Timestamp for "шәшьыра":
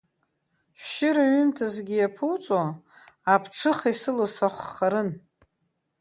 0.83-1.23